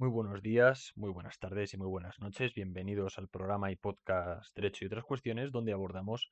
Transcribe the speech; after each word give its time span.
Muy 0.00 0.10
buenos 0.10 0.42
días, 0.42 0.92
muy 0.94 1.10
buenas 1.10 1.40
tardes 1.40 1.74
y 1.74 1.76
muy 1.76 1.88
buenas 1.88 2.20
noches. 2.20 2.54
Bienvenidos 2.54 3.18
al 3.18 3.26
programa 3.26 3.72
y 3.72 3.74
podcast 3.74 4.54
Derecho 4.54 4.84
y 4.84 4.86
otras 4.86 5.04
cuestiones 5.04 5.50
donde 5.50 5.72
abordamos 5.72 6.30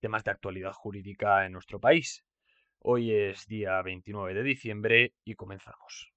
temas 0.00 0.24
de 0.24 0.30
actualidad 0.30 0.72
jurídica 0.72 1.44
en 1.44 1.52
nuestro 1.52 1.78
país. 1.78 2.24
Hoy 2.78 3.12
es 3.12 3.46
día 3.46 3.82
29 3.82 4.32
de 4.32 4.42
diciembre 4.42 5.12
y 5.22 5.34
comenzamos. 5.34 6.14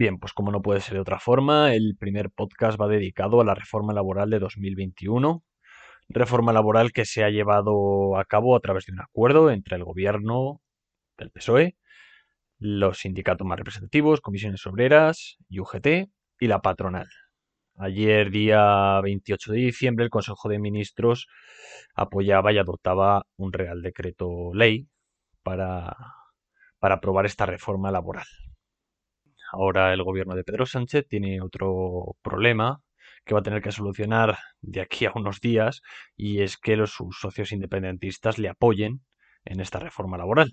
Bien, 0.00 0.16
pues 0.20 0.32
como 0.32 0.52
no 0.52 0.62
puede 0.62 0.80
ser 0.80 0.94
de 0.94 1.00
otra 1.00 1.18
forma, 1.18 1.74
el 1.74 1.96
primer 1.98 2.30
podcast 2.30 2.80
va 2.80 2.86
dedicado 2.86 3.40
a 3.40 3.44
la 3.44 3.56
reforma 3.56 3.92
laboral 3.92 4.30
de 4.30 4.38
2021. 4.38 5.42
Reforma 6.08 6.52
laboral 6.52 6.92
que 6.92 7.04
se 7.04 7.24
ha 7.24 7.30
llevado 7.30 8.16
a 8.16 8.24
cabo 8.24 8.54
a 8.54 8.60
través 8.60 8.86
de 8.86 8.92
un 8.92 9.00
acuerdo 9.00 9.50
entre 9.50 9.74
el 9.74 9.82
gobierno 9.82 10.60
del 11.16 11.32
PSOE, 11.32 11.76
los 12.60 12.98
sindicatos 12.98 13.44
más 13.44 13.58
representativos, 13.58 14.20
comisiones 14.20 14.64
obreras, 14.68 15.36
UGT 15.50 16.08
y 16.38 16.46
la 16.46 16.60
patronal. 16.62 17.08
Ayer, 17.76 18.30
día 18.30 19.00
28 19.00 19.50
de 19.50 19.58
diciembre, 19.58 20.04
el 20.04 20.10
Consejo 20.10 20.48
de 20.48 20.60
Ministros 20.60 21.26
apoyaba 21.96 22.52
y 22.52 22.58
adoptaba 22.58 23.26
un 23.36 23.52
Real 23.52 23.82
Decreto 23.82 24.54
Ley 24.54 24.86
para, 25.42 25.96
para 26.78 26.94
aprobar 26.94 27.26
esta 27.26 27.46
reforma 27.46 27.90
laboral. 27.90 28.26
Ahora 29.52 29.92
el 29.92 30.02
gobierno 30.02 30.34
de 30.34 30.44
Pedro 30.44 30.66
Sánchez 30.66 31.06
tiene 31.08 31.40
otro 31.40 32.16
problema 32.22 32.80
que 33.24 33.34
va 33.34 33.40
a 33.40 33.42
tener 33.42 33.62
que 33.62 33.72
solucionar 33.72 34.38
de 34.60 34.80
aquí 34.80 35.06
a 35.06 35.12
unos 35.14 35.40
días 35.40 35.82
y 36.16 36.42
es 36.42 36.56
que 36.56 36.76
los, 36.76 36.92
sus 36.92 37.18
socios 37.20 37.52
independentistas 37.52 38.38
le 38.38 38.48
apoyen 38.48 39.02
en 39.44 39.60
esta 39.60 39.78
reforma 39.78 40.18
laboral. 40.18 40.52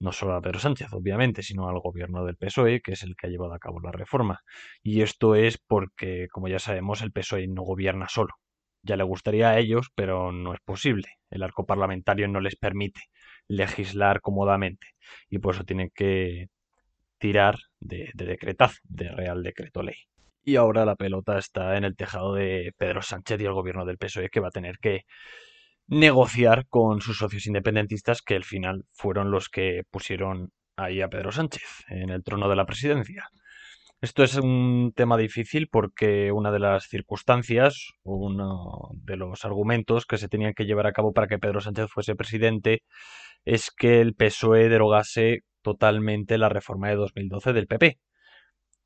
No 0.00 0.12
solo 0.12 0.34
a 0.34 0.40
Pedro 0.42 0.58
Sánchez, 0.58 0.88
obviamente, 0.92 1.42
sino 1.42 1.68
al 1.68 1.78
gobierno 1.80 2.24
del 2.24 2.36
PSOE, 2.36 2.80
que 2.80 2.92
es 2.92 3.02
el 3.04 3.16
que 3.16 3.26
ha 3.26 3.30
llevado 3.30 3.54
a 3.54 3.58
cabo 3.58 3.80
la 3.80 3.92
reforma. 3.92 4.40
Y 4.82 5.02
esto 5.02 5.34
es 5.34 5.58
porque, 5.58 6.28
como 6.30 6.48
ya 6.48 6.58
sabemos, 6.58 7.00
el 7.02 7.12
PSOE 7.12 7.46
no 7.48 7.62
gobierna 7.62 8.08
solo. 8.08 8.34
Ya 8.82 8.96
le 8.96 9.04
gustaría 9.04 9.50
a 9.50 9.58
ellos, 9.58 9.88
pero 9.94 10.30
no 10.32 10.52
es 10.52 10.60
posible. 10.60 11.08
El 11.30 11.42
arco 11.42 11.64
parlamentario 11.64 12.28
no 12.28 12.40
les 12.40 12.56
permite 12.56 13.00
legislar 13.48 14.20
cómodamente 14.20 14.88
y 15.28 15.38
por 15.38 15.54
eso 15.54 15.64
tienen 15.64 15.90
que 15.94 16.48
tirar 17.24 17.56
de, 17.80 18.10
de 18.12 18.26
decretazo, 18.26 18.80
de 18.84 19.08
Real 19.08 19.42
Decreto 19.42 19.82
Ley. 19.82 19.94
Y 20.42 20.56
ahora 20.56 20.84
la 20.84 20.94
pelota 20.94 21.38
está 21.38 21.78
en 21.78 21.84
el 21.84 21.96
tejado 21.96 22.34
de 22.34 22.74
Pedro 22.76 23.00
Sánchez 23.00 23.40
y 23.40 23.46
el 23.46 23.54
gobierno 23.54 23.86
del 23.86 23.96
PSOE 23.96 24.28
que 24.28 24.40
va 24.40 24.48
a 24.48 24.50
tener 24.50 24.76
que 24.76 25.06
negociar 25.86 26.66
con 26.68 27.00
sus 27.00 27.16
socios 27.16 27.46
independentistas 27.46 28.20
que 28.20 28.34
al 28.34 28.44
final 28.44 28.84
fueron 28.92 29.30
los 29.30 29.48
que 29.48 29.84
pusieron 29.90 30.50
ahí 30.76 31.00
a 31.00 31.08
Pedro 31.08 31.32
Sánchez 31.32 31.62
en 31.88 32.10
el 32.10 32.22
trono 32.22 32.46
de 32.50 32.56
la 32.56 32.66
presidencia. 32.66 33.30
Esto 34.02 34.22
es 34.22 34.34
un 34.34 34.92
tema 34.94 35.16
difícil 35.16 35.68
porque 35.72 36.30
una 36.30 36.52
de 36.52 36.58
las 36.58 36.88
circunstancias, 36.88 37.92
uno 38.02 38.90
de 38.96 39.16
los 39.16 39.46
argumentos 39.46 40.04
que 40.04 40.18
se 40.18 40.28
tenían 40.28 40.52
que 40.52 40.66
llevar 40.66 40.86
a 40.86 40.92
cabo 40.92 41.14
para 41.14 41.26
que 41.26 41.38
Pedro 41.38 41.62
Sánchez 41.62 41.88
fuese 41.90 42.16
presidente 42.16 42.82
es 43.46 43.70
que 43.70 44.02
el 44.02 44.14
PSOE 44.14 44.68
derogase 44.68 45.40
totalmente 45.64 46.38
la 46.38 46.48
reforma 46.48 46.88
de 46.90 46.96
2012 46.96 47.52
del 47.52 47.66
PP. 47.66 47.98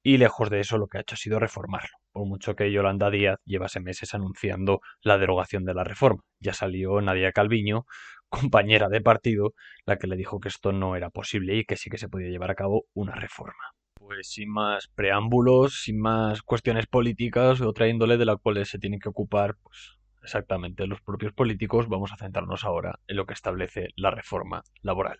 Y 0.02 0.16
lejos 0.16 0.48
de 0.48 0.60
eso 0.60 0.78
lo 0.78 0.86
que 0.86 0.98
ha 0.98 1.00
hecho 1.02 1.14
ha 1.14 1.18
sido 1.18 1.38
reformarlo, 1.38 1.90
por 2.12 2.26
mucho 2.26 2.54
que 2.54 2.72
Yolanda 2.72 3.10
Díaz 3.10 3.40
llevase 3.44 3.80
meses 3.80 4.14
anunciando 4.14 4.80
la 5.02 5.18
derogación 5.18 5.64
de 5.64 5.74
la 5.74 5.84
reforma. 5.84 6.22
Ya 6.38 6.54
salió 6.54 7.00
Nadia 7.02 7.32
Calviño, 7.32 7.84
compañera 8.30 8.88
de 8.88 9.00
partido, 9.00 9.54
la 9.84 9.98
que 9.98 10.06
le 10.06 10.16
dijo 10.16 10.38
que 10.38 10.48
esto 10.48 10.72
no 10.72 10.96
era 10.96 11.10
posible 11.10 11.56
y 11.56 11.64
que 11.64 11.76
sí 11.76 11.90
que 11.90 11.98
se 11.98 12.08
podía 12.08 12.30
llevar 12.30 12.52
a 12.52 12.54
cabo 12.54 12.84
una 12.94 13.14
reforma. 13.14 13.74
Pues 13.96 14.30
sin 14.30 14.50
más 14.50 14.88
preámbulos, 14.94 15.82
sin 15.82 16.00
más 16.00 16.42
cuestiones 16.42 16.86
políticas 16.86 17.60
o 17.60 17.68
otra 17.68 17.88
índole 17.88 18.16
de 18.16 18.24
la 18.24 18.36
cual 18.36 18.64
se 18.64 18.78
tienen 18.78 19.00
que 19.00 19.08
ocupar 19.08 19.56
pues, 19.62 19.98
exactamente 20.22 20.86
los 20.86 21.00
propios 21.00 21.32
políticos, 21.32 21.88
vamos 21.88 22.12
a 22.12 22.16
centrarnos 22.16 22.64
ahora 22.64 23.00
en 23.08 23.16
lo 23.16 23.26
que 23.26 23.34
establece 23.34 23.88
la 23.96 24.12
reforma 24.12 24.62
laboral. 24.80 25.18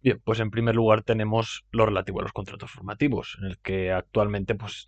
Bien, 0.00 0.20
pues 0.24 0.38
en 0.38 0.50
primer 0.50 0.76
lugar 0.76 1.02
tenemos 1.02 1.64
lo 1.72 1.84
relativo 1.84 2.20
a 2.20 2.22
los 2.22 2.32
contratos 2.32 2.70
formativos, 2.70 3.36
en 3.40 3.46
el 3.46 3.58
que 3.58 3.92
actualmente 3.92 4.54
pues 4.54 4.86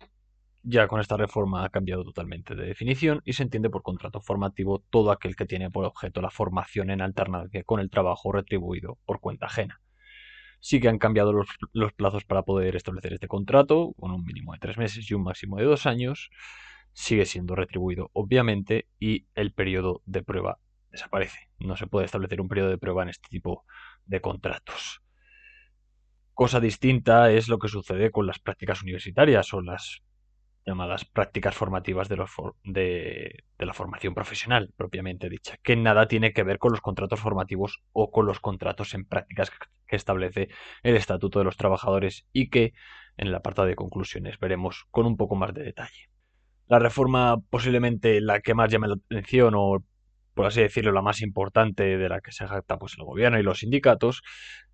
ya 0.63 0.87
con 0.87 1.01
esta 1.01 1.17
reforma 1.17 1.65
ha 1.65 1.69
cambiado 1.69 2.03
totalmente 2.03 2.55
de 2.55 2.65
definición 2.65 3.21
y 3.25 3.33
se 3.33 3.43
entiende 3.43 3.69
por 3.69 3.83
contrato 3.83 4.21
formativo 4.21 4.83
todo 4.89 5.11
aquel 5.11 5.35
que 5.35 5.45
tiene 5.45 5.69
por 5.69 5.85
objeto 5.85 6.21
la 6.21 6.29
formación 6.29 6.91
en 6.91 7.01
alternancia 7.01 7.63
con 7.63 7.79
el 7.79 7.89
trabajo 7.89 8.31
retribuido 8.31 8.99
por 9.05 9.19
cuenta 9.19 9.47
ajena. 9.47 9.81
Sí 10.61 10.79
que 10.79 10.87
han 10.87 10.99
cambiado 10.99 11.33
los, 11.33 11.47
los, 11.73 11.91
plazos 11.91 12.23
para 12.23 12.43
poder 12.43 12.75
establecer 12.75 13.13
este 13.13 13.27
contrato, 13.27 13.93
con 13.99 14.11
un 14.11 14.23
mínimo 14.23 14.53
de 14.53 14.59
tres 14.59 14.77
meses 14.77 15.09
y 15.09 15.13
un 15.15 15.23
máximo 15.23 15.57
de 15.57 15.65
dos 15.65 15.87
años. 15.87 16.29
Sigue 16.93 17.25
siendo 17.25 17.55
retribuido, 17.55 18.11
obviamente, 18.13 18.87
y 18.99 19.25
el 19.33 19.53
periodo 19.53 20.03
de 20.05 20.21
prueba 20.21 20.59
desaparece. 20.91 21.49
No 21.59 21.75
se 21.75 21.87
puede 21.87 22.05
establecer 22.05 22.41
un 22.41 22.47
periodo 22.47 22.69
de 22.69 22.77
prueba 22.77 23.03
en 23.03 23.09
este 23.09 23.27
tipo 23.29 23.65
de 24.05 24.21
contratos. 24.21 25.01
Cosa 26.33 26.59
distinta 26.59 27.31
es 27.31 27.49
lo 27.49 27.59
que 27.59 27.67
sucede 27.67 28.11
con 28.11 28.27
las 28.27 28.39
prácticas 28.39 28.81
universitarias 28.81 29.53
o 29.53 29.61
las 29.61 30.01
llamadas 30.65 31.05
prácticas 31.05 31.55
formativas 31.55 32.07
de, 32.07 32.23
de, 32.63 33.65
la 33.65 33.73
formación 33.73 34.13
profesional 34.13 34.71
propiamente 34.75 35.29
dicha, 35.29 35.57
que 35.63 35.75
nada 35.75 36.07
tiene 36.07 36.33
que 36.33 36.43
ver 36.43 36.59
con 36.59 36.71
los 36.71 36.81
contratos 36.81 37.19
formativos 37.19 37.81
o 37.93 38.11
con 38.11 38.25
los 38.27 38.39
contratos 38.39 38.93
en 38.93 39.05
prácticas 39.05 39.51
que 39.87 39.95
establece 39.95 40.49
el 40.83 40.95
Estatuto 40.95 41.39
de 41.39 41.45
los 41.45 41.57
Trabajadores 41.57 42.27
y 42.31 42.49
que 42.49 42.73
en 43.17 43.27
el 43.27 43.35
apartado 43.35 43.67
de 43.67 43.75
conclusiones 43.75 44.39
veremos 44.39 44.85
con 44.91 45.05
un 45.05 45.17
poco 45.17 45.35
más 45.35 45.53
de 45.53 45.63
detalle. 45.63 46.09
La 46.67 46.79
reforma 46.79 47.41
posiblemente 47.49 48.21
la 48.21 48.39
que 48.39 48.53
más 48.53 48.71
llama 48.71 48.87
la 48.87 48.95
atención 48.95 49.53
o 49.55 49.83
por 50.33 50.45
así 50.45 50.61
decirlo, 50.61 50.91
la 50.91 51.01
más 51.01 51.21
importante 51.21 51.97
de 51.97 52.09
la 52.09 52.21
que 52.21 52.31
se 52.31 52.47
jacta 52.47 52.77
pues, 52.77 52.95
el 52.97 53.03
gobierno 53.03 53.39
y 53.39 53.43
los 53.43 53.59
sindicatos, 53.59 54.23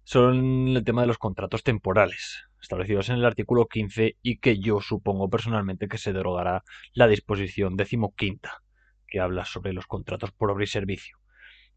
son 0.03 0.69
el 0.69 0.83
tema 0.83 1.01
de 1.01 1.07
los 1.07 1.17
contratos 1.17 1.63
temporales, 1.63 2.47
establecidos 2.61 3.09
en 3.09 3.17
el 3.17 3.25
artículo 3.25 3.67
15 3.67 4.17
y 4.21 4.37
que 4.37 4.59
yo 4.59 4.79
supongo 4.79 5.29
personalmente 5.29 5.87
que 5.87 5.97
se 5.97 6.13
derogará 6.13 6.63
la 6.93 7.07
disposición 7.07 7.75
decimoquinta, 7.75 8.63
que 9.07 9.19
habla 9.19 9.45
sobre 9.45 9.73
los 9.73 9.87
contratos 9.87 10.31
por 10.31 10.51
obra 10.51 10.63
y 10.63 10.67
servicio. 10.67 11.17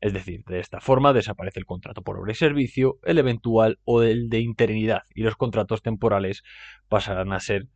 Es 0.01 0.13
decir, 0.13 0.45
de 0.45 0.61
esta 0.61 0.81
forma 0.81 1.13
desaparece 1.13 1.59
el 1.59 1.67
contrato 1.67 2.03
por 2.03 2.19
obra 2.19 2.33
y 2.33 2.35
servicio, 2.35 2.99
el 3.03 3.19
eventual 3.19 3.79
o 3.85 4.03
el 4.03 4.31
de 4.31 4.41
interinidad, 4.41 5.03
y 5.15 5.23
los 5.23 5.37
contratos 5.37 5.83
temporales 5.83 6.43
pasarán 6.89 7.33
a 7.33 7.41
ser 7.41 7.67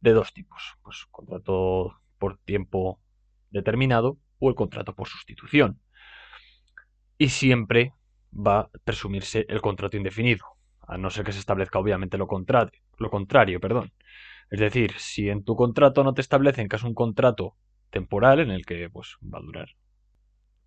de 0.00 0.12
dos 0.12 0.32
tipos. 0.32 0.76
Pues 0.82 1.04
contrato 1.10 2.00
por 2.18 2.38
tiempo 2.38 3.00
determinado 3.50 4.18
o 4.44 4.48
el 4.48 4.54
contrato 4.54 4.94
por 4.94 5.08
sustitución. 5.08 5.80
Y 7.18 7.28
siempre 7.28 7.94
va 8.32 8.60
a 8.60 8.70
presumirse 8.84 9.46
el 9.48 9.60
contrato 9.60 9.96
indefinido, 9.96 10.44
a 10.80 10.98
no 10.98 11.10
ser 11.10 11.24
que 11.24 11.32
se 11.32 11.38
establezca 11.38 11.78
obviamente 11.78 12.18
lo 12.18 12.26
lo 12.98 13.10
contrario, 13.10 13.60
perdón. 13.60 13.92
Es 14.50 14.60
decir, 14.60 14.92
si 14.98 15.30
en 15.30 15.44
tu 15.44 15.56
contrato 15.56 16.04
no 16.04 16.14
te 16.14 16.20
establecen 16.20 16.68
que 16.68 16.76
es 16.76 16.82
un 16.82 16.94
contrato 16.94 17.56
temporal 17.90 18.40
en 18.40 18.50
el 18.50 18.66
que 18.66 18.90
pues 18.90 19.16
va 19.22 19.38
a 19.38 19.42
durar 19.42 19.68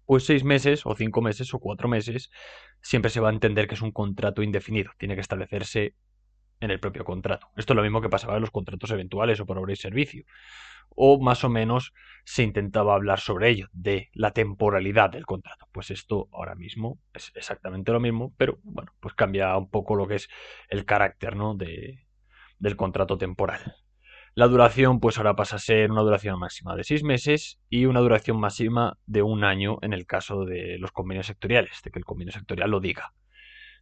pues 0.07 0.25
seis 0.25 0.43
meses 0.45 0.85
o 0.85 0.95
cinco 0.95 1.21
meses 1.21 1.53
o 1.53 1.59
cuatro 1.59 1.89
meses, 1.89 2.31
siempre 2.81 3.11
se 3.11 3.19
va 3.19 3.29
a 3.29 3.33
entender 3.33 3.67
que 3.67 3.75
es 3.75 3.81
un 3.81 3.91
contrato 3.91 4.41
indefinido. 4.41 4.91
Tiene 4.97 5.15
que 5.15 5.21
establecerse 5.21 5.95
en 6.59 6.71
el 6.71 6.79
propio 6.79 7.05
contrato. 7.05 7.47
Esto 7.55 7.73
es 7.73 7.77
lo 7.77 7.83
mismo 7.83 8.01
que 8.01 8.09
pasaba 8.09 8.35
en 8.35 8.41
los 8.41 8.51
contratos 8.51 8.91
eventuales 8.91 9.39
o 9.39 9.45
por 9.45 9.57
obra 9.57 9.73
y 9.73 9.75
servicio. 9.75 10.23
O 10.89 11.19
más 11.19 11.43
o 11.43 11.49
menos 11.49 11.93
se 12.23 12.43
intentaba 12.43 12.95
hablar 12.95 13.19
sobre 13.19 13.49
ello, 13.49 13.67
de 13.71 14.09
la 14.13 14.31
temporalidad 14.31 15.09
del 15.09 15.25
contrato. 15.25 15.67
Pues 15.71 15.91
esto 15.91 16.27
ahora 16.31 16.55
mismo 16.55 16.99
es 17.13 17.31
exactamente 17.35 17.91
lo 17.91 17.99
mismo, 17.99 18.33
pero 18.37 18.59
bueno, 18.63 18.91
pues 18.99 19.13
cambia 19.13 19.55
un 19.57 19.69
poco 19.69 19.95
lo 19.95 20.07
que 20.07 20.15
es 20.15 20.29
el 20.69 20.85
carácter 20.85 21.35
¿no? 21.35 21.55
de, 21.55 22.07
del 22.59 22.75
contrato 22.75 23.17
temporal. 23.17 23.75
La 24.33 24.47
duración, 24.47 24.99
pues 24.99 25.17
ahora 25.17 25.35
pasa 25.35 25.55
a 25.55 25.59
ser 25.59 25.89
una 25.91 26.03
duración 26.03 26.37
máxima 26.37 26.75
de 26.75 26.83
seis 26.83 27.03
meses 27.03 27.59
y 27.69 27.85
una 27.85 28.01
duración 28.01 28.39
máxima 28.39 28.97
de 29.07 29.23
un 29.23 29.43
año 29.43 29.79
en 29.81 29.93
el 29.93 30.05
caso 30.05 30.45
de 30.45 30.77
los 30.77 30.91
convenios 30.91 31.25
sectoriales, 31.25 31.81
de 31.83 31.89
que 31.89 31.97
el 31.97 32.05
convenio 32.05 32.31
sectorial 32.31 32.69
lo 32.69 32.79
diga. 32.79 33.13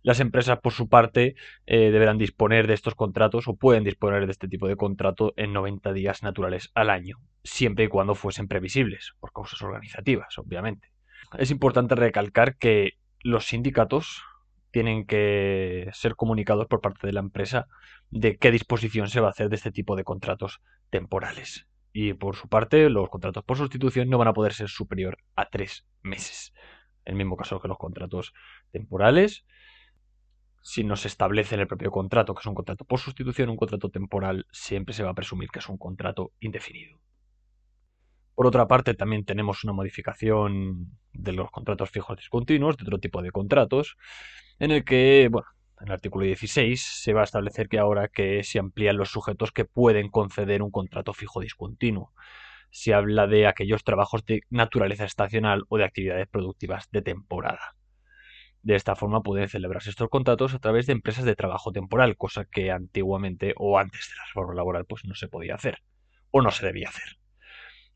Las 0.05 0.19
empresas, 0.19 0.59
por 0.59 0.71
su 0.71 0.87
parte, 0.87 1.33
eh, 1.65 1.89
deberán 1.89 2.19
disponer 2.19 2.67
de 2.67 2.75
estos 2.75 2.93
contratos 2.93 3.47
o 3.47 3.55
pueden 3.55 3.83
disponer 3.83 4.27
de 4.27 4.31
este 4.31 4.47
tipo 4.47 4.67
de 4.67 4.75
contrato 4.75 5.33
en 5.35 5.51
90 5.51 5.93
días 5.93 6.21
naturales 6.21 6.69
al 6.75 6.91
año, 6.91 7.17
siempre 7.43 7.85
y 7.85 7.87
cuando 7.87 8.13
fuesen 8.13 8.47
previsibles, 8.47 9.15
por 9.19 9.33
causas 9.33 9.63
organizativas, 9.63 10.37
obviamente. 10.37 10.91
Es 11.39 11.49
importante 11.49 11.95
recalcar 11.95 12.55
que 12.57 12.99
los 13.23 13.47
sindicatos 13.47 14.21
tienen 14.69 15.07
que 15.07 15.89
ser 15.91 16.15
comunicados 16.15 16.67
por 16.67 16.81
parte 16.81 17.07
de 17.07 17.13
la 17.13 17.21
empresa 17.21 17.65
de 18.11 18.37
qué 18.37 18.51
disposición 18.51 19.07
se 19.07 19.21
va 19.21 19.29
a 19.29 19.31
hacer 19.31 19.49
de 19.49 19.55
este 19.55 19.71
tipo 19.71 19.95
de 19.95 20.03
contratos 20.03 20.61
temporales. 20.91 21.65
Y 21.93 22.13
por 22.13 22.35
su 22.35 22.47
parte, 22.47 22.91
los 22.91 23.09
contratos 23.09 23.43
por 23.43 23.57
sustitución 23.57 24.07
no 24.11 24.19
van 24.19 24.27
a 24.27 24.33
poder 24.33 24.53
ser 24.53 24.69
superior 24.69 25.17
a 25.35 25.49
tres 25.49 25.83
meses. 26.03 26.53
En 27.05 27.13
el 27.13 27.17
mismo 27.17 27.37
caso 27.37 27.59
que 27.59 27.67
los 27.67 27.79
contratos 27.79 28.33
temporales, 28.71 29.45
si 30.67 30.83
no 30.83 30.95
se 30.95 31.09
establece 31.09 31.53
en 31.53 31.61
el 31.61 31.67
propio 31.67 31.91
contrato 31.91 32.33
que 32.33 32.39
es 32.39 32.45
un 32.47 32.55
contrato 32.55 32.85
por 32.85 32.99
sustitución, 32.99 33.51
un 33.51 33.55
contrato 33.55 33.89
temporal 33.91 34.47
siempre 34.51 34.95
se 34.95 35.03
va 35.03 35.11
a 35.11 35.13
presumir 35.13 35.49
que 35.49 35.59
es 35.59 35.69
un 35.69 35.77
contrato 35.77 36.31
indefinido. 36.39 36.99
Por 38.33 38.47
otra 38.47 38.67
parte, 38.67 38.95
también 38.95 39.25
tenemos 39.25 39.63
una 39.63 39.73
modificación 39.73 40.97
de 41.13 41.33
los 41.33 41.51
contratos 41.51 41.91
fijos 41.91 42.17
discontinuos, 42.17 42.77
de 42.77 42.83
otro 42.83 42.97
tipo 42.97 43.21
de 43.21 43.29
contratos, 43.29 43.95
en 44.57 44.71
el 44.71 44.83
que, 44.83 45.29
bueno, 45.31 45.47
en 45.81 45.89
el 45.89 45.93
artículo 45.93 46.25
16 46.25 46.81
se 46.81 47.13
va 47.13 47.21
a 47.21 47.25
establecer 47.25 47.69
que 47.69 47.77
ahora 47.77 48.07
que 48.07 48.43
se 48.43 48.57
amplían 48.57 48.97
los 48.97 49.09
sujetos 49.09 49.51
que 49.51 49.65
pueden 49.65 50.09
conceder 50.09 50.63
un 50.63 50.71
contrato 50.71 51.13
fijo 51.13 51.41
discontinuo. 51.41 52.11
Se 52.71 52.95
habla 52.95 53.27
de 53.27 53.45
aquellos 53.45 53.83
trabajos 53.83 54.25
de 54.25 54.41
naturaleza 54.49 55.05
estacional 55.05 55.65
o 55.69 55.77
de 55.77 55.85
actividades 55.85 56.27
productivas 56.27 56.89
de 56.89 57.03
temporada. 57.03 57.75
De 58.65 58.73
esta 58.73 58.95
forma 58.95 59.21
pueden 59.21 59.47
celebrarse 59.47 59.91
estos 59.91 60.09
contratos 60.09 60.55
a 60.55 60.57
través 60.57 60.87
de 60.87 60.93
empresas 60.93 61.23
de 61.23 61.35
trabajo 61.35 61.71
temporal, 61.71 62.17
cosa 62.17 62.45
que 62.45 62.71
antiguamente 62.71 63.53
o 63.57 63.77
antes 63.77 64.09
de 64.09 64.15
la 64.15 64.25
reforma 64.25 64.55
laboral 64.55 64.85
pues 64.85 65.05
no 65.05 65.13
se 65.13 65.27
podía 65.27 65.53
hacer 65.53 65.83
o 66.31 66.41
no 66.41 66.49
se 66.49 66.65
debía 66.65 66.89
hacer. 66.89 67.19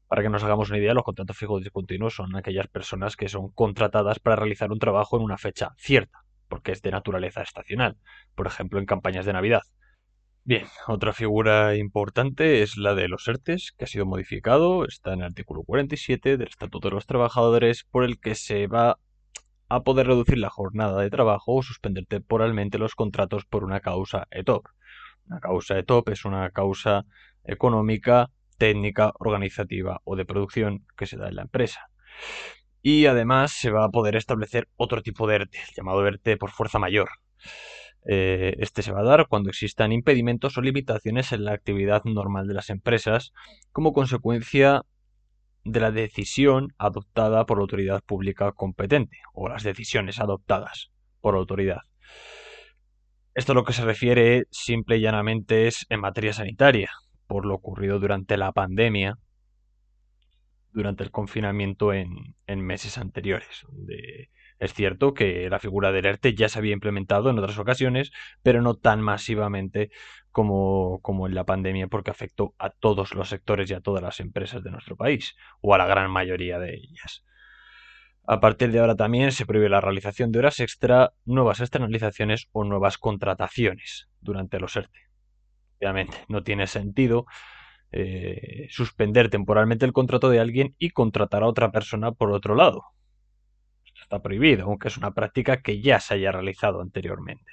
Para 0.08 0.22
que 0.22 0.30
nos 0.30 0.44
hagamos 0.44 0.70
una 0.70 0.78
idea, 0.78 0.94
los 0.94 1.04
contratos 1.04 1.36
fijos 1.36 1.64
discontinuos 1.64 2.14
son 2.14 2.36
aquellas 2.36 2.68
personas 2.68 3.16
que 3.16 3.30
son 3.30 3.50
contratadas 3.50 4.20
para 4.20 4.36
realizar 4.36 4.72
un 4.72 4.78
trabajo 4.78 5.18
en 5.18 5.24
una 5.24 5.40
fecha 5.40 5.74
cierta, 5.76 6.20
porque 6.48 6.72
es 6.72 6.84
de 6.84 6.92
naturaleza 6.92 7.42
estacional, 7.42 7.98
por 8.36 8.46
ejemplo 8.46 8.78
en 8.78 8.86
campañas 8.86 9.26
de 9.26 9.34
Navidad. 9.34 9.64
Bien, 10.44 10.68
otra 10.88 11.14
figura 11.14 11.76
importante 11.78 12.62
es 12.62 12.78
la 12.78 12.94
de 12.94 13.08
los 13.08 13.28
ERTES, 13.28 13.74
que 13.76 13.86
ha 13.86 13.88
sido 13.88 14.06
modificado, 14.06 14.86
está 14.86 15.14
en 15.14 15.22
el 15.22 15.26
artículo 15.26 15.64
47 15.64 16.38
del 16.38 16.48
Estatuto 16.48 16.90
de 16.90 16.94
los 16.94 17.08
Trabajadores, 17.08 17.86
por 17.86 18.04
el 18.04 18.20
que 18.20 18.36
se 18.36 18.68
va 18.68 19.00
a 19.70 19.84
poder 19.84 20.08
reducir 20.08 20.40
la 20.40 20.50
jornada 20.50 21.02
de 21.02 21.10
trabajo 21.10 21.56
o 21.56 21.64
suspender 21.64 22.06
temporalmente 22.08 22.80
los 22.80 22.96
contratos 22.96 23.46
por 23.46 23.64
una 23.64 23.80
causa 23.80 24.28
ETOP. 24.32 24.66
Una 25.28 25.40
causa 25.40 25.78
ETOP 25.78 26.10
es 26.10 26.26
una 26.26 26.50
causa 26.50 27.06
económica 27.44 28.32
técnica, 28.58 29.14
organizativa 29.20 30.02
o 30.04 30.16
de 30.16 30.26
producción 30.26 30.86
que 30.98 31.06
se 31.06 31.18
da 31.18 31.30
en 31.30 31.36
la 31.36 31.44
empresa. 31.44 31.90
Y 32.82 33.06
además 33.06 33.52
se 33.52 33.72
va 33.72 33.86
a 33.86 33.90
poder 33.90 34.16
establecer 34.16 34.68
otro 34.76 35.02
tipo 35.02 35.28
de 35.28 35.36
ERTE, 35.36 35.60
llamado 35.76 36.06
ERTE 36.06 36.38
por 36.38 36.50
fuerza 36.50 36.80
mayor. 36.80 37.10
Eh, 38.08 38.56
este 38.60 38.82
se 38.82 38.92
va 38.92 39.02
a 39.02 39.04
dar 39.04 39.28
cuando 39.28 39.50
existan 39.50 39.92
impedimentos 39.92 40.58
o 40.58 40.62
limitaciones 40.62 41.32
en 41.32 41.44
la 41.44 41.54
actividad 41.54 42.04
normal 42.06 42.48
de 42.48 42.54
las 42.54 42.70
empresas 42.70 43.34
como 43.72 43.94
consecuencia 43.94 44.84
de 45.64 45.80
la 45.80 45.92
decisión 45.92 46.74
adoptada 46.78 47.46
por 47.46 47.58
la 47.58 47.62
autoridad 47.62 48.04
pública 48.04 48.52
competente 48.52 49.20
o 49.34 49.50
las 49.50 49.64
decisiones 49.64 50.20
adoptadas 50.20 50.92
por 51.22 51.34
la 51.34 51.40
autoridad. 51.40 51.82
Esto 53.34 53.54
lo 53.54 53.64
que 53.64 53.74
se 53.74 53.86
refiere 53.86 54.46
simple 54.52 54.98
y 54.98 55.02
llanamente 55.02 55.68
es 55.68 55.86
en 55.90 56.02
materia 56.02 56.34
sanitaria, 56.34 56.92
por 57.28 57.46
lo 57.46 57.56
ocurrido 57.56 58.00
durante 58.00 58.38
la 58.38 58.52
pandemia, 58.52 59.18
durante 60.72 61.04
el 61.04 61.12
confinamiento 61.12 61.94
en, 61.94 62.36
meses 62.48 62.98
anteriores. 62.98 63.66
Es 64.60 64.74
cierto 64.74 65.14
que 65.14 65.50
la 65.50 65.60
figura 65.60 65.92
del 65.92 66.06
ERTE 66.06 66.36
ya 66.36 66.50
se 66.50 66.60
había 66.60 66.74
implementado 66.74 67.30
en 67.30 67.40
otras 67.40 67.58
ocasiones, 67.58 68.12
pero 68.44 68.62
no 68.62 68.76
tan 68.76 69.02
masivamente 69.02 69.90
como, 70.32 71.00
como 71.02 71.28
en 71.28 71.36
la 71.36 71.46
pandemia, 71.46 71.88
porque 71.88 72.12
afectó 72.12 72.54
a 72.60 72.70
todos 72.70 73.14
los 73.14 73.30
sectores 73.30 73.72
y 73.72 73.74
a 73.74 73.82
todas 73.82 74.04
las 74.04 74.20
empresas 74.20 74.64
de 74.64 74.72
nuestro 74.72 74.98
país, 74.98 75.36
o 75.62 75.74
a 75.74 75.78
la 75.78 75.88
gran 75.88 76.12
mayoría 76.12 76.60
de 76.60 76.76
ellas. 76.76 77.24
A 78.28 78.42
partir 78.42 78.72
de 78.72 78.80
ahora 78.80 78.96
también 78.96 79.32
se 79.32 79.46
prohíbe 79.46 79.70
la 79.70 79.82
realización 79.82 80.32
de 80.32 80.40
horas 80.40 80.60
extra, 80.60 81.14
nuevas 81.26 81.62
externalizaciones 81.62 82.48
o 82.52 82.64
nuevas 82.64 82.98
contrataciones 82.98 84.10
durante 84.22 84.60
los 84.60 84.76
ERTE. 84.76 85.00
Obviamente, 85.80 86.18
no 86.28 86.44
tiene 86.44 86.68
sentido 86.68 87.26
eh, 87.92 88.68
suspender 88.70 89.30
temporalmente 89.30 89.86
el 89.86 89.94
contrato 89.94 90.30
de 90.30 90.40
alguien 90.40 90.76
y 90.78 90.92
contratar 90.92 91.44
a 91.44 91.48
otra 91.48 91.72
persona 91.72 92.12
por 92.12 92.32
otro 92.32 92.56
lado. 92.56 92.84
Está 94.10 94.24
prohibido, 94.24 94.66
aunque 94.66 94.88
es 94.88 94.98
una 94.98 95.14
práctica 95.14 95.62
que 95.62 95.84
ya 95.84 96.00
se 96.00 96.16
haya 96.16 96.32
realizado 96.32 96.82
anteriormente. 96.82 97.52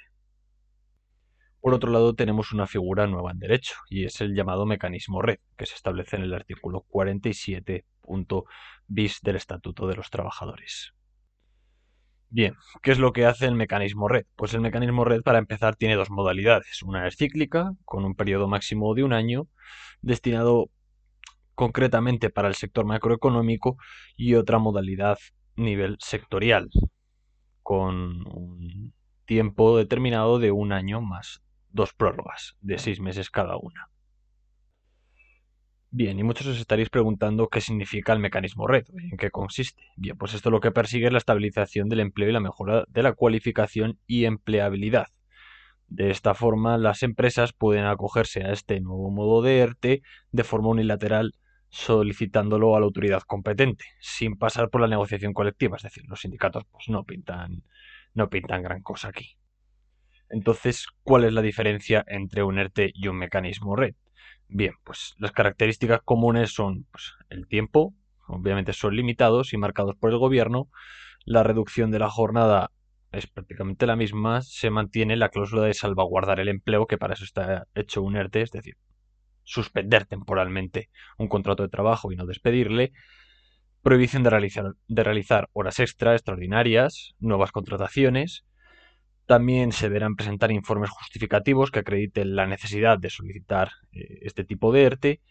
Por 1.61 1.75
otro 1.75 1.91
lado, 1.91 2.15
tenemos 2.15 2.51
una 2.51 2.65
figura 2.65 3.05
nueva 3.05 3.29
en 3.29 3.37
derecho, 3.37 3.75
y 3.91 4.05
es 4.05 4.21
el 4.21 4.33
llamado 4.33 4.65
mecanismo 4.65 5.21
red, 5.21 5.37
que 5.55 5.67
se 5.67 5.75
establece 5.75 6.15
en 6.15 6.23
el 6.23 6.33
artículo 6.33 6.81
47. 6.87 7.85
bis 8.87 9.19
del 9.21 9.35
Estatuto 9.35 9.85
de 9.85 9.97
los 9.97 10.09
Trabajadores. 10.09 10.95
Bien, 12.29 12.55
¿qué 12.81 12.89
es 12.89 12.97
lo 12.97 13.13
que 13.13 13.27
hace 13.27 13.45
el 13.45 13.53
mecanismo 13.53 14.07
red? 14.07 14.25
Pues 14.35 14.55
el 14.55 14.61
mecanismo 14.61 15.05
red 15.05 15.21
para 15.21 15.37
empezar 15.37 15.75
tiene 15.75 15.93
dos 15.93 16.09
modalidades. 16.09 16.81
Una 16.81 17.07
es 17.07 17.17
cíclica, 17.17 17.73
con 17.85 18.03
un 18.03 18.15
periodo 18.15 18.47
máximo 18.47 18.95
de 18.95 19.03
un 19.03 19.13
año, 19.13 19.47
destinado 20.01 20.71
concretamente 21.53 22.31
para 22.31 22.47
el 22.47 22.55
sector 22.55 22.83
macroeconómico, 22.83 23.77
y 24.15 24.33
otra 24.33 24.57
modalidad 24.57 25.19
nivel 25.57 25.97
sectorial, 25.99 26.69
con 27.63 28.25
un 28.27 28.93
tiempo 29.25 29.77
determinado 29.77 30.39
de 30.39 30.51
un 30.51 30.71
año 30.71 31.01
más 31.01 31.41
dos 31.69 31.93
prórrogas 31.93 32.55
de 32.61 32.77
seis 32.77 32.99
meses 32.99 33.29
cada 33.29 33.57
una. 33.57 33.89
Bien, 35.89 36.19
y 36.19 36.23
muchos 36.23 36.47
os 36.47 36.59
estaréis 36.59 36.89
preguntando 36.89 37.47
qué 37.47 37.61
significa 37.61 38.13
el 38.13 38.19
mecanismo 38.19 38.67
red, 38.67 38.85
en 39.11 39.17
qué 39.17 39.31
consiste. 39.31 39.83
Bien, 39.95 40.17
pues 40.17 40.33
esto 40.33 40.51
lo 40.51 40.59
que 40.59 40.71
persigue 40.71 41.07
es 41.07 41.11
la 41.11 41.17
estabilización 41.17 41.89
del 41.89 42.01
empleo 42.01 42.29
y 42.29 42.33
la 42.33 42.39
mejora 42.39 42.85
de 42.89 43.03
la 43.03 43.13
cualificación 43.13 43.97
y 44.05 44.25
empleabilidad. 44.25 45.07
De 45.87 46.09
esta 46.09 46.33
forma, 46.33 46.77
las 46.77 47.03
empresas 47.03 47.53
pueden 47.53 47.85
acogerse 47.85 48.43
a 48.43 48.51
este 48.51 48.81
nuevo 48.81 49.09
modo 49.09 49.41
de 49.41 49.59
ERTE 49.59 50.01
de 50.31 50.43
forma 50.43 50.69
unilateral 50.69 51.33
solicitándolo 51.69 52.75
a 52.75 52.79
la 52.79 52.85
autoridad 52.85 53.21
competente, 53.21 53.85
sin 53.99 54.37
pasar 54.37 54.69
por 54.69 54.81
la 54.81 54.87
negociación 54.87 55.33
colectiva, 55.33 55.77
es 55.77 55.83
decir, 55.83 56.03
los 56.07 56.21
sindicatos 56.21 56.63
pues 56.71 56.89
no 56.89 57.03
pintan 57.03 57.63
no 58.13 58.29
pintan 58.29 58.63
gran 58.63 58.81
cosa 58.81 59.09
aquí. 59.09 59.37
Entonces, 60.29 60.87
¿cuál 61.03 61.23
es 61.23 61.33
la 61.33 61.41
diferencia 61.41 62.03
entre 62.07 62.43
un 62.43 62.57
ERTE 62.57 62.91
y 62.93 63.07
un 63.07 63.17
mecanismo 63.17 63.75
red? 63.75 63.95
Bien, 64.49 64.73
pues 64.83 65.13
las 65.17 65.31
características 65.31 66.01
comunes 66.03 66.53
son 66.53 66.85
pues, 66.91 67.13
el 67.29 67.47
tiempo, 67.47 67.93
obviamente 68.27 68.73
son 68.73 68.95
limitados 68.95 69.53
y 69.53 69.57
marcados 69.57 69.95
por 69.95 70.09
el 70.09 70.17
gobierno, 70.17 70.69
la 71.25 71.43
reducción 71.43 71.91
de 71.91 71.99
la 71.99 72.09
jornada 72.09 72.71
es 73.11 73.27
prácticamente 73.27 73.85
la 73.85 73.95
misma, 73.95 74.41
se 74.41 74.69
mantiene 74.69 75.15
la 75.15 75.29
cláusula 75.29 75.63
de 75.63 75.73
salvaguardar 75.73 76.39
el 76.39 76.49
empleo, 76.49 76.87
que 76.87 76.97
para 76.97 77.13
eso 77.13 77.23
está 77.23 77.67
hecho 77.75 78.01
un 78.01 78.15
ERTE, 78.15 78.41
es 78.41 78.51
decir, 78.51 78.77
suspender 79.47 80.05
temporalmente 80.05 80.89
un 81.17 81.29
contrato 81.29 81.63
de 81.63 81.69
trabajo 81.69 82.11
y 82.11 82.17
no 82.17 82.25
despedirle, 82.25 82.91
prohibición 83.81 84.21
de 84.23 84.29
realizar, 84.29 84.73
de 84.87 85.03
realizar 85.03 85.49
horas 85.53 85.79
extra 85.79 86.13
extraordinarias, 86.13 87.15
nuevas 87.19 87.53
contrataciones, 87.53 88.45
también 89.25 89.71
se 89.71 89.87
deberán 89.87 90.15
presentar 90.15 90.51
informes 90.51 90.89
justificativos 90.89 91.71
que 91.71 91.79
acrediten 91.79 92.35
la 92.35 92.45
necesidad 92.45 92.99
de 92.99 93.09
solicitar 93.09 93.71
eh, 93.93 94.19
este 94.21 94.43
tipo 94.43 94.73
de 94.73 94.83
ERTE 94.83 95.21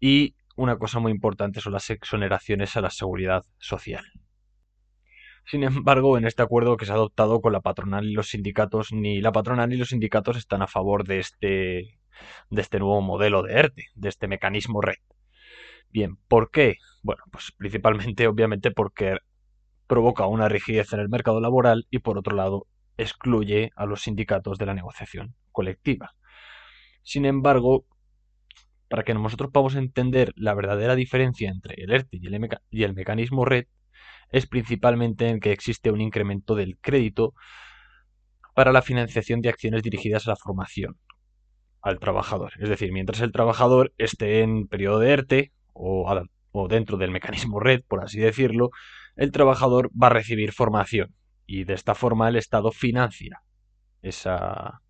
y 0.00 0.34
una 0.56 0.78
cosa 0.78 0.98
muy 0.98 1.12
importante 1.12 1.60
son 1.60 1.74
las 1.74 1.90
exoneraciones 1.90 2.74
a 2.76 2.80
la 2.80 2.90
seguridad 2.90 3.44
social. 3.58 4.04
Sin 5.44 5.62
embargo, 5.62 6.16
en 6.16 6.26
este 6.26 6.42
acuerdo 6.42 6.78
que 6.78 6.86
se 6.86 6.92
ha 6.92 6.94
adoptado 6.94 7.40
con 7.42 7.52
la 7.52 7.60
patronal 7.60 8.06
y 8.06 8.12
los 8.12 8.30
sindicatos, 8.30 8.92
ni 8.92 9.20
la 9.20 9.32
patronal 9.32 9.68
ni 9.68 9.76
los 9.76 9.90
sindicatos 9.90 10.38
están 10.38 10.62
a 10.62 10.66
favor 10.66 11.06
de 11.06 11.18
este, 11.20 11.97
de 12.50 12.62
este 12.62 12.78
nuevo 12.78 13.00
modelo 13.00 13.42
de 13.42 13.54
ERTE, 13.54 13.86
de 13.94 14.08
este 14.08 14.28
mecanismo 14.28 14.80
red. 14.80 14.96
Bien, 15.90 16.16
¿por 16.28 16.50
qué? 16.50 16.76
Bueno, 17.02 17.22
pues 17.30 17.52
principalmente, 17.56 18.26
obviamente, 18.28 18.70
porque 18.70 19.18
provoca 19.86 20.26
una 20.26 20.48
rigidez 20.48 20.92
en 20.92 21.00
el 21.00 21.08
mercado 21.08 21.40
laboral 21.40 21.86
y 21.90 22.00
por 22.00 22.18
otro 22.18 22.36
lado 22.36 22.66
excluye 22.96 23.70
a 23.76 23.86
los 23.86 24.02
sindicatos 24.02 24.58
de 24.58 24.66
la 24.66 24.74
negociación 24.74 25.34
colectiva. 25.52 26.14
Sin 27.02 27.24
embargo, 27.24 27.86
para 28.88 29.02
que 29.02 29.14
nosotros 29.14 29.50
podamos 29.50 29.76
entender 29.76 30.32
la 30.36 30.54
verdadera 30.54 30.94
diferencia 30.94 31.50
entre 31.50 31.82
el 31.82 31.90
ERTE 31.90 32.18
y 32.70 32.82
el, 32.84 32.94
mecanismo 32.94 33.44
red, 33.44 33.66
es 34.30 34.46
principalmente 34.46 35.28
en 35.28 35.40
que 35.40 35.52
existe 35.52 35.90
un 35.90 36.00
incremento 36.00 36.54
del 36.54 36.78
crédito 36.78 37.34
para 38.54 38.72
la 38.72 38.82
financiación 38.82 39.40
de 39.40 39.48
acciones 39.48 39.82
dirigidas 39.82 40.26
a 40.26 40.30
la 40.30 40.36
formación 40.36 40.98
al 41.80 41.98
trabajador. 41.98 42.52
Es 42.60 42.68
decir, 42.68 42.92
mientras 42.92 43.20
el 43.20 43.32
trabajador 43.32 43.92
esté 43.98 44.40
en 44.40 44.66
periodo 44.66 44.98
de 44.98 45.10
ERTE 45.10 45.52
o, 45.72 46.10
o 46.52 46.68
dentro 46.68 46.96
del 46.96 47.10
mecanismo 47.10 47.60
red, 47.60 47.82
por 47.86 48.02
así 48.02 48.18
decirlo, 48.18 48.70
el 49.16 49.32
trabajador 49.32 49.90
va 49.90 50.08
a 50.08 50.10
recibir 50.10 50.52
formación 50.52 51.14
y 51.46 51.64
de 51.64 51.74
esta 51.74 51.94
forma 51.94 52.28
el 52.28 52.36
Estado 52.36 52.70
financia 52.72 53.42
esa, 54.02 54.80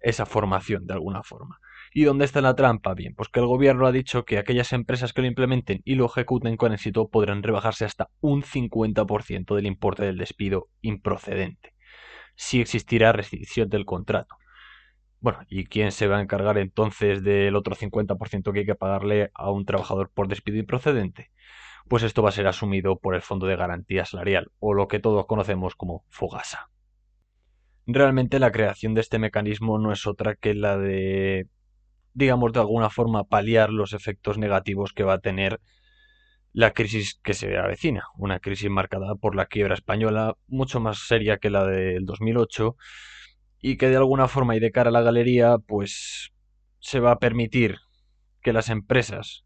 esa 0.00 0.26
formación 0.26 0.86
de 0.86 0.94
alguna 0.94 1.22
forma. 1.22 1.58
¿Y 1.92 2.04
dónde 2.04 2.24
está 2.24 2.40
la 2.40 2.54
trampa? 2.54 2.94
Bien, 2.94 3.14
pues 3.14 3.28
que 3.28 3.40
el 3.40 3.46
gobierno 3.46 3.86
ha 3.86 3.92
dicho 3.92 4.24
que 4.24 4.38
aquellas 4.38 4.72
empresas 4.72 5.12
que 5.12 5.22
lo 5.22 5.26
implementen 5.26 5.80
y 5.84 5.94
lo 5.94 6.06
ejecuten 6.06 6.56
con 6.56 6.72
éxito 6.72 7.08
podrán 7.08 7.42
rebajarse 7.42 7.84
hasta 7.84 8.08
un 8.20 8.42
50% 8.42 9.54
del 9.54 9.66
importe 9.66 10.04
del 10.04 10.18
despido 10.18 10.68
improcedente, 10.82 11.74
si 12.36 12.60
existirá 12.60 13.12
restricción 13.12 13.68
del 13.68 13.86
contrato. 13.86 14.36
Bueno, 15.20 15.40
¿y 15.48 15.64
quién 15.64 15.90
se 15.92 16.06
va 16.06 16.18
a 16.18 16.22
encargar 16.22 16.58
entonces 16.58 17.22
del 17.22 17.56
otro 17.56 17.74
50% 17.74 18.52
que 18.52 18.60
hay 18.60 18.66
que 18.66 18.74
pagarle 18.74 19.30
a 19.34 19.50
un 19.50 19.64
trabajador 19.64 20.10
por 20.12 20.28
despido 20.28 20.58
improcedente? 20.58 21.30
Pues 21.88 22.02
esto 22.02 22.22
va 22.22 22.28
a 22.28 22.32
ser 22.32 22.46
asumido 22.46 22.98
por 22.98 23.14
el 23.14 23.22
Fondo 23.22 23.46
de 23.46 23.56
Garantía 23.56 24.04
Salarial, 24.04 24.50
o 24.58 24.74
lo 24.74 24.88
que 24.88 25.00
todos 25.00 25.26
conocemos 25.26 25.74
como 25.74 26.04
FOGASA. 26.08 26.70
Realmente 27.86 28.38
la 28.38 28.52
creación 28.52 28.94
de 28.94 29.00
este 29.00 29.18
mecanismo 29.18 29.78
no 29.78 29.92
es 29.92 30.06
otra 30.06 30.34
que 30.36 30.54
la 30.54 30.76
de 30.76 31.48
digamos, 32.18 32.52
de 32.52 32.58
alguna 32.58 32.90
forma 32.90 33.24
paliar 33.24 33.70
los 33.70 33.92
efectos 33.92 34.38
negativos 34.38 34.92
que 34.92 35.04
va 35.04 35.14
a 35.14 35.20
tener 35.20 35.60
la 36.52 36.72
crisis 36.72 37.20
que 37.22 37.32
se 37.32 37.56
avecina, 37.56 38.06
una 38.16 38.40
crisis 38.40 38.68
marcada 38.68 39.14
por 39.14 39.36
la 39.36 39.46
quiebra 39.46 39.74
española, 39.74 40.34
mucho 40.48 40.80
más 40.80 41.06
seria 41.06 41.38
que 41.38 41.48
la 41.48 41.64
del 41.64 42.04
2008, 42.06 42.76
y 43.60 43.76
que 43.76 43.88
de 43.88 43.96
alguna 43.96 44.28
forma 44.28 44.56
y 44.56 44.60
de 44.60 44.70
cara 44.70 44.90
a 44.90 44.92
la 44.92 45.02
galería, 45.02 45.58
pues 45.58 46.32
se 46.78 47.00
va 47.00 47.12
a 47.12 47.18
permitir 47.18 47.78
que 48.42 48.52
las 48.52 48.68
empresas 48.68 49.44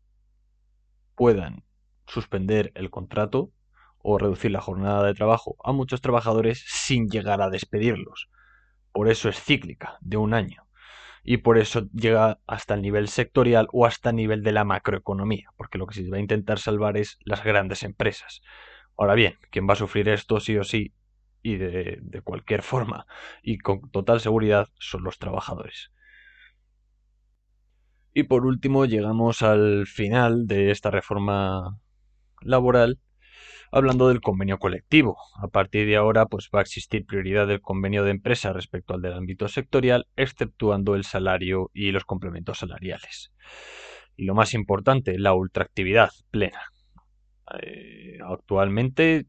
puedan 1.14 1.64
suspender 2.07 2.73
el 2.75 2.90
contrato 2.90 3.50
o 3.99 4.19
reducir 4.19 4.50
la 4.50 4.61
jornada 4.61 5.04
de 5.04 5.14
trabajo 5.14 5.57
a 5.64 5.73
muchos 5.73 6.00
trabajadores 6.00 6.64
sin 6.66 7.09
llegar 7.09 7.40
a 7.40 7.50
despedirlos. 7.50 8.28
Por 8.92 9.09
eso 9.09 9.28
es 9.28 9.40
cíclica, 9.40 9.97
de 10.00 10.16
un 10.16 10.35
año 10.35 10.66
y 11.25 11.38
por 11.38 11.59
eso 11.59 11.88
llega 11.92 12.40
hasta 12.47 12.75
el 12.75 12.83
nivel 12.83 13.09
sectorial 13.09 13.69
o 13.73 13.87
hasta 13.87 14.11
el 14.11 14.16
nivel 14.16 14.42
de 14.42 14.52
la 14.52 14.64
macroeconomía, 14.64 15.50
porque 15.57 15.78
lo 15.78 15.87
que 15.87 15.95
se 15.95 16.11
va 16.11 16.16
a 16.16 16.21
intentar 16.21 16.59
salvar 16.59 16.97
es 16.97 17.19
las 17.25 17.45
grandes 17.45 17.83
empresas. 17.85 18.42
Ahora 18.97 19.14
bien, 19.14 19.38
quien 19.50 19.69
va 19.69 19.75
a 19.75 19.76
sufrir 19.76 20.09
esto 20.09 20.40
sí 20.40 20.57
o 20.57 20.64
sí 20.64 20.92
y 21.42 21.56
de, 21.56 21.99
de 22.00 22.20
cualquier 22.22 22.62
forma 22.62 23.06
y 23.42 23.58
con 23.58 23.90
total 23.90 24.20
seguridad 24.20 24.68
son 24.78 25.04
los 25.04 25.18
trabajadores. 25.18 25.90
Y 28.14 28.25
por 28.25 28.44
último 28.44 28.84
llegamos 28.84 29.42
al 29.42 29.87
final 29.87 30.46
de 30.46 30.70
esta 30.70 30.90
reforma 30.90 31.78
laboral 32.42 33.00
hablando 33.72 34.08
del 34.08 34.20
convenio 34.20 34.58
colectivo. 34.58 35.16
A 35.40 35.49
partir 35.49 35.87
de 35.87 35.96
ahora, 35.96 36.26
pues 36.26 36.50
va 36.54 36.61
a 36.61 36.62
existir 36.62 37.06
prioridad 37.06 37.46
del 37.49 37.62
convenio 37.62 38.04
de 38.04 38.11
empresa 38.11 38.52
respecto 38.52 38.94
al 38.94 39.00
del 39.00 39.14
ámbito 39.14 39.49
sectorial, 39.49 40.06
exceptuando 40.14 40.94
el 40.94 41.04
salario 41.04 41.70
y 41.72 41.90
los 41.90 42.04
complementos 42.04 42.58
salariales. 42.58 43.32
Y 44.14 44.26
lo 44.26 44.34
más 44.34 44.52
importante, 44.52 45.18
la 45.18 45.32
ultraactividad 45.32 46.11
plena. 46.30 46.71
Eh, 47.62 48.18
actualmente, 48.25 49.26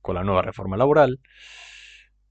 con 0.00 0.14
la 0.14 0.24
nueva 0.24 0.42
reforma 0.42 0.76
laboral, 0.76 1.20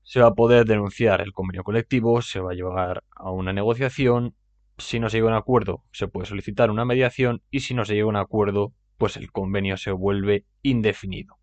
se 0.04 0.20
va 0.20 0.28
a 0.28 0.36
poder 0.36 0.66
denunciar 0.66 1.22
el 1.22 1.32
convenio 1.32 1.64
colectivo, 1.64 2.22
se 2.22 2.40
va 2.40 2.52
a 2.52 2.56
llevar 2.56 3.04
a 3.16 3.32
una 3.32 3.54
negociación. 3.54 4.36
Si 4.78 5.00
no 5.00 5.10
se 5.10 5.18
llega 5.18 5.30
a 5.30 5.32
un 5.32 5.38
acuerdo, 5.38 5.84
se 5.92 6.08
puede 6.08 6.26
solicitar 6.26 6.70
una 6.70 6.86
mediación 6.86 7.42
y 7.50 7.62
si 7.62 7.74
no 7.74 7.86
se 7.86 7.94
llega 7.94 8.06
a 8.06 8.10
un 8.10 8.16
acuerdo, 8.18 8.74
pues 8.98 9.16
el 9.18 9.32
convenio 9.32 9.78
se 9.78 9.92
vuelve 9.92 10.46
indefinido. 10.64 11.41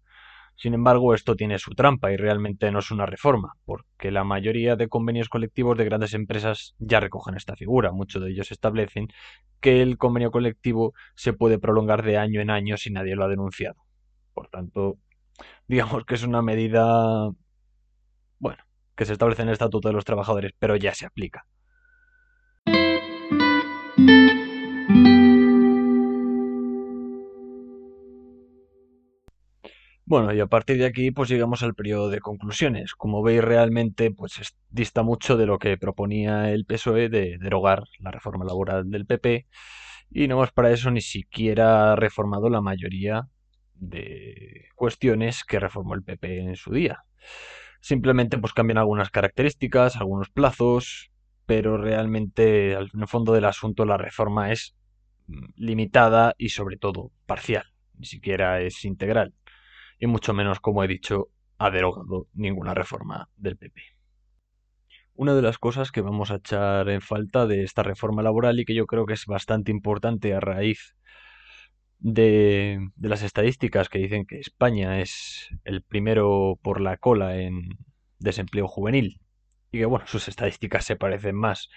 Sin 0.59 0.75
embargo, 0.75 1.15
esto 1.15 1.37
tiene 1.37 1.57
su 1.61 1.71
trampa 1.71 2.11
y 2.11 2.17
realmente 2.17 2.73
no 2.73 2.81
es 2.81 2.91
una 2.91 3.07
reforma, 3.07 3.53
porque 3.65 4.11
la 4.11 4.25
mayoría 4.25 4.75
de 4.75 4.89
convenios 4.89 5.29
colectivos 5.29 5.79
de 5.79 5.85
grandes 5.85 6.15
empresas 6.15 6.75
ya 6.81 6.99
recogen 6.99 7.37
esta 7.37 7.55
figura. 7.55 7.93
Muchos 7.93 8.21
de 8.21 8.31
ellos 8.31 8.51
establecen 8.51 9.07
que 9.61 9.83
el 9.83 9.99
convenio 9.99 10.33
colectivo 10.33 10.95
se 11.15 11.33
puede 11.33 11.61
prolongar 11.61 12.03
de 12.03 12.19
año 12.19 12.41
en 12.41 12.51
año 12.51 12.77
si 12.77 12.91
nadie 12.91 13.15
lo 13.15 13.25
ha 13.25 13.29
denunciado. 13.29 13.77
Por 14.35 14.49
tanto, 14.49 14.99
digamos 15.69 16.05
que 16.05 16.17
es 16.17 16.25
una 16.25 16.43
medida, 16.43 17.31
bueno, 18.41 18.65
que 18.97 19.05
se 19.05 19.13
establece 19.13 19.43
en 19.43 19.49
el 19.49 19.53
Estatuto 19.53 19.87
de 19.87 19.95
los 19.95 20.05
Trabajadores, 20.05 20.51
pero 20.59 20.75
ya 20.75 20.93
se 20.93 21.07
aplica. 21.07 21.47
Bueno, 30.09 30.33
y 30.33 30.41
a 30.41 30.47
partir 30.47 30.79
de 30.79 30.87
aquí, 30.87 31.11
pues 31.11 31.29
llegamos 31.29 31.63
al 31.63 31.75
periodo 31.75 32.09
de 32.09 32.21
conclusiones. 32.21 32.95
Como 32.95 33.23
veis, 33.23 33.45
realmente, 33.45 34.11
pues 34.11 34.41
dista 34.71 35.03
mucho 35.03 35.37
de 35.37 35.45
lo 35.45 35.59
que 35.59 35.77
proponía 35.77 36.51
el 36.51 36.65
PSOE 36.65 37.11
de 37.11 37.37
derogar 37.37 37.85
la 37.99 38.11
reforma 38.11 38.47
laboral 38.47 38.91
del 38.91 39.05
PP. 39.05 39.47
Y 40.11 40.27
no 40.27 40.39
más 40.39 40.51
para 40.51 40.71
eso, 40.71 40.91
ni 40.91 41.03
siquiera 41.03 41.93
ha 41.93 41.97
reformado 41.97 42.49
la 42.49 42.63
mayoría 42.63 43.29
de 43.75 44.69
cuestiones 44.77 45.45
que 45.45 45.61
reformó 45.61 45.93
el 45.93 46.03
PP 46.03 46.39
en 46.39 46.57
su 46.57 46.73
día. 46.73 47.05
Simplemente, 47.83 48.39
pues 48.39 48.55
cambian 48.55 48.79
algunas 48.79 49.11
características, 49.11 49.97
algunos 49.97 50.31
plazos, 50.31 51.11
pero 51.45 51.77
realmente, 51.77 52.75
al 52.77 52.91
fondo 53.09 53.35
del 53.35 53.45
asunto, 53.45 53.85
la 53.85 53.99
reforma 53.99 54.53
es 54.53 54.75
mm, 55.27 55.49
limitada 55.57 56.35
y 56.39 56.49
sobre 56.49 56.79
todo 56.79 57.13
parcial. 57.27 57.67
Ni 57.99 58.07
siquiera 58.07 58.63
es 58.63 58.87
integral 58.87 59.35
y 59.99 60.07
mucho 60.07 60.33
menos, 60.35 60.61
como 60.61 60.85
he 60.85 60.89
dicho, 60.89 61.29
ha 61.59 61.71
derogado 61.71 62.29
ninguna 62.35 62.75
reforma 62.75 63.29
del 63.37 63.57
PP. 63.57 63.81
Una 65.15 65.35
de 65.35 65.43
las 65.43 65.59
cosas 65.59 65.91
que 65.91 66.01
vamos 66.01 66.31
a 66.31 66.37
echar 66.37 66.89
en 66.89 67.01
falta 67.01 67.47
de 67.47 67.65
esta 67.65 67.83
reforma 67.83 68.23
laboral 68.23 68.61
y 68.61 68.65
que 68.65 68.75
yo 68.75 68.87
creo 68.87 69.05
que 69.05 69.15
es 69.15 69.27
bastante 69.27 69.73
importante 69.73 70.33
a 70.33 70.41
raíz 70.41 70.95
de, 71.99 72.79
las 73.01 73.23
estadísticas 73.23 73.89
que 73.89 73.99
dicen 73.99 74.27
que 74.27 74.39
España 74.39 75.01
es 75.01 75.49
el 75.65 75.83
primero 75.83 76.59
por 76.63 76.81
la 76.81 76.97
cola 76.97 77.37
en 77.39 77.79
desempleo 78.21 78.69
juvenil 78.69 79.21
y 79.73 79.79
que 79.79 79.87
bueno, 79.87 80.07
sus 80.07 80.29
estadísticas 80.29 80.85
se 80.85 80.95
parecen 80.95 81.35
más 81.35 81.69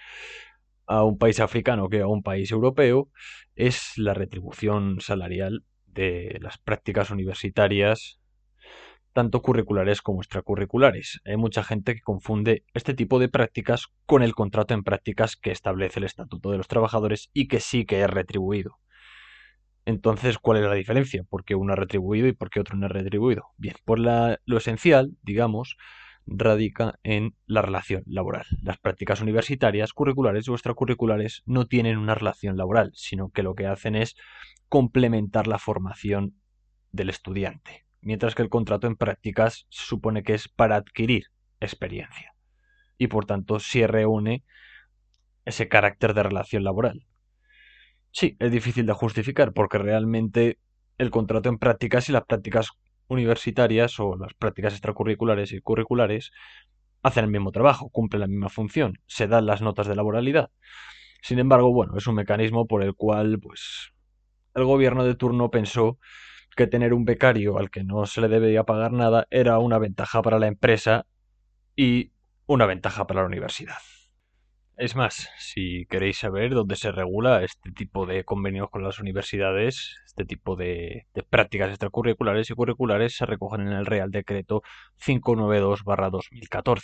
a 0.86 1.02
un 1.02 1.18
país 1.18 1.40
africano 1.40 1.88
que 1.88 2.00
a 2.00 2.06
un 2.06 2.22
país 2.22 2.50
europeo, 2.50 3.10
es 3.54 3.92
la 3.96 4.14
retribución 4.14 5.00
salarial 5.00 5.64
de 5.92 6.38
las 6.40 6.58
prácticas 6.58 7.10
universitarias, 7.10 8.20
tanto 9.12 9.42
curriculares 9.42 10.02
como 10.02 10.20
extracurriculares. 10.20 11.20
Hay 11.24 11.36
mucha 11.36 11.62
gente 11.62 11.94
que 11.94 12.00
confunde 12.00 12.64
este 12.74 12.94
tipo 12.94 13.18
de 13.18 13.28
prácticas 13.28 13.88
con 14.06 14.22
el 14.22 14.34
contrato 14.34 14.74
en 14.74 14.84
prácticas 14.84 15.36
que 15.36 15.50
establece 15.50 16.00
el 16.00 16.04
Estatuto 16.04 16.50
de 16.50 16.58
los 16.58 16.68
Trabajadores 16.68 17.30
y 17.32 17.48
que 17.48 17.60
sí 17.60 17.84
que 17.84 18.02
es 18.02 18.10
retribuido. 18.10 18.78
Entonces, 19.84 20.38
¿cuál 20.38 20.58
es 20.58 20.64
la 20.64 20.74
diferencia? 20.74 21.24
¿Por 21.24 21.44
qué 21.44 21.54
uno 21.54 21.72
es 21.72 21.78
retribuido 21.78 22.28
y 22.28 22.32
por 22.32 22.50
qué 22.50 22.60
otro 22.60 22.76
no 22.76 22.86
es 22.86 22.92
retribuido? 22.92 23.48
Bien, 23.56 23.74
por 23.84 23.98
la, 23.98 24.38
lo 24.44 24.58
esencial, 24.58 25.16
digamos, 25.22 25.76
radica 26.26 26.98
en 27.02 27.34
la 27.46 27.62
relación 27.62 28.02
laboral. 28.06 28.46
Las 28.62 28.78
prácticas 28.78 29.20
universitarias, 29.20 29.92
curriculares 29.92 30.48
o 30.48 30.54
extracurriculares 30.54 31.42
no 31.46 31.66
tienen 31.66 31.98
una 31.98 32.14
relación 32.14 32.56
laboral, 32.56 32.92
sino 32.94 33.30
que 33.30 33.42
lo 33.42 33.54
que 33.54 33.66
hacen 33.66 33.96
es 33.96 34.16
complementar 34.68 35.46
la 35.46 35.58
formación 35.58 36.36
del 36.92 37.10
estudiante, 37.10 37.86
mientras 38.00 38.34
que 38.34 38.42
el 38.42 38.48
contrato 38.48 38.86
en 38.86 38.96
prácticas 38.96 39.66
se 39.68 39.84
supone 39.84 40.22
que 40.22 40.34
es 40.34 40.48
para 40.48 40.76
adquirir 40.76 41.26
experiencia 41.60 42.32
y 43.02 43.08
por 43.08 43.26
tanto 43.26 43.58
sí 43.58 43.84
reúne 43.86 44.44
ese 45.44 45.68
carácter 45.68 46.14
de 46.14 46.22
relación 46.22 46.62
laboral. 46.62 47.04
Sí, 48.12 48.36
es 48.38 48.52
difícil 48.52 48.86
de 48.86 48.92
justificar 48.92 49.52
porque 49.52 49.78
realmente 49.78 50.58
el 50.98 51.10
contrato 51.10 51.48
en 51.48 51.58
prácticas 51.58 52.08
y 52.08 52.12
las 52.12 52.24
prácticas 52.24 52.70
universitarias 53.12 53.98
o 54.00 54.16
las 54.16 54.34
prácticas 54.34 54.72
extracurriculares 54.72 55.52
y 55.52 55.60
curriculares 55.60 56.32
hacen 57.02 57.24
el 57.24 57.30
mismo 57.30 57.52
trabajo, 57.52 57.90
cumplen 57.90 58.20
la 58.20 58.26
misma 58.26 58.48
función, 58.48 58.98
se 59.06 59.26
dan 59.26 59.46
las 59.46 59.62
notas 59.62 59.86
de 59.86 59.96
laboralidad. 59.96 60.50
Sin 61.22 61.38
embargo, 61.38 61.72
bueno, 61.72 61.96
es 61.96 62.06
un 62.06 62.16
mecanismo 62.16 62.66
por 62.66 62.82
el 62.82 62.94
cual 62.94 63.38
pues 63.40 63.92
el 64.54 64.64
gobierno 64.64 65.04
de 65.04 65.14
turno 65.14 65.50
pensó 65.50 65.98
que 66.56 66.66
tener 66.66 66.92
un 66.92 67.04
becario 67.04 67.58
al 67.58 67.70
que 67.70 67.84
no 67.84 68.04
se 68.06 68.20
le 68.20 68.28
debía 68.28 68.64
pagar 68.64 68.92
nada 68.92 69.26
era 69.30 69.58
una 69.58 69.78
ventaja 69.78 70.22
para 70.22 70.38
la 70.38 70.46
empresa 70.46 71.06
y 71.76 72.12
una 72.46 72.66
ventaja 72.66 73.06
para 73.06 73.22
la 73.22 73.26
universidad. 73.26 73.78
Es 74.82 74.96
más, 74.96 75.30
si 75.38 75.86
queréis 75.86 76.18
saber 76.18 76.54
dónde 76.54 76.74
se 76.74 76.90
regula 76.90 77.44
este 77.44 77.70
tipo 77.70 78.04
de 78.04 78.24
convenios 78.24 78.68
con 78.68 78.82
las 78.82 78.98
universidades, 78.98 80.00
este 80.04 80.24
tipo 80.24 80.56
de, 80.56 81.06
prácticas 81.30 81.68
extracurriculares 81.68 82.50
y 82.50 82.54
curriculares 82.54 83.16
se 83.16 83.24
recogen 83.24 83.60
en 83.60 83.74
el 83.74 83.86
Real 83.86 84.10
Decreto 84.10 84.62
592-2014, 85.06 86.82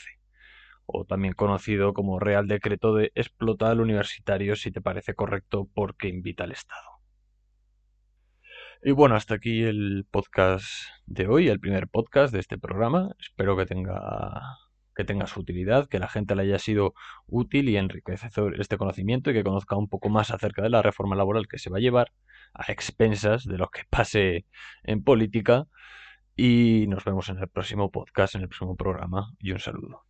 o 0.86 1.06
también 1.06 1.34
conocido 1.34 1.92
como 1.92 2.20
Real 2.20 2.46
Decreto 2.46 2.94
de 2.94 3.10
Explota 3.16 3.68
al 3.68 3.80
Universitario 3.80 4.54
si 4.54 4.70
te 4.70 4.80
parece 4.80 5.14
correcto 5.14 5.68
porque 5.74 6.06
invita 6.06 6.44
al 6.44 6.52
Estado. 6.52 7.00
Y 8.80 8.92
bueno, 8.92 9.16
hasta 9.16 9.34
aquí 9.34 9.64
el 9.64 10.06
podcast 10.08 10.68
de 11.06 11.26
hoy, 11.26 11.48
el 11.48 11.58
primer 11.58 11.88
podcast 11.88 12.32
de 12.32 12.38
este 12.38 12.58
programa. 12.58 13.10
Espero 13.18 13.56
que 13.56 13.66
tenga 13.66 14.40
que 14.98 15.04
tenga 15.04 15.28
su 15.28 15.38
utilidad, 15.38 15.88
que 15.88 16.00
la 16.00 16.08
gente 16.08 16.34
le 16.34 16.42
haya 16.42 16.58
sido 16.58 16.92
útil 17.28 17.68
y 17.68 17.76
enriquecedor 17.76 18.60
este 18.60 18.76
conocimiento 18.76 19.30
y 19.30 19.32
que 19.32 19.44
conozca 19.44 19.76
un 19.76 19.88
poco 19.88 20.08
más 20.08 20.32
acerca 20.32 20.60
de 20.60 20.70
la 20.70 20.82
reforma 20.82 21.14
laboral 21.14 21.46
que 21.46 21.60
se 21.60 21.70
va 21.70 21.78
a 21.78 21.80
llevar 21.80 22.12
a 22.52 22.72
expensas 22.72 23.44
de 23.44 23.58
lo 23.58 23.68
que 23.68 23.82
pase 23.90 24.44
en 24.82 25.04
política. 25.04 25.68
Y 26.34 26.86
nos 26.88 27.04
vemos 27.04 27.28
en 27.28 27.38
el 27.38 27.46
próximo 27.46 27.92
podcast, 27.92 28.34
en 28.34 28.42
el 28.42 28.48
próximo 28.48 28.74
programa. 28.74 29.32
Y 29.38 29.52
un 29.52 29.60
saludo. 29.60 30.04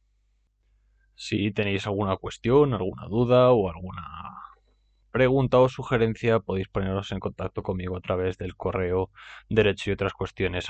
Si 1.15 1.51
tenéis 1.51 1.87
alguna 1.87 2.17
cuestión, 2.17 2.73
alguna 2.73 3.09
duda 3.09 3.51
o 3.51 3.69
alguna 3.69 4.07
pregunta 5.11 5.59
o 5.59 5.69
sugerencia, 5.69 6.41
podéis 6.41 6.69
poneros 6.69 7.13
en 7.13 7.21
contacto 7.21 7.63
conmigo 7.63 7.95
a 7.95 8.01
través 8.01 8.39
del 8.39 8.57
correo 8.57 9.11
derecho 9.51 9.91
y 9.91 9.93
otras 9.93 10.15
cuestiones. 10.15 10.67